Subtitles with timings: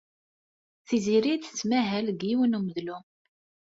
[0.87, 2.97] Tiziri tettmahal deg yiwen n umedlu.